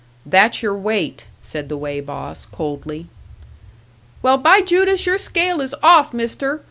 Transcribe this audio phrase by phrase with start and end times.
[0.25, 3.05] "That's your weight," said the weigh boss, coldly.
[4.23, 6.59] "Well, by Judas, your scale is off, Mister!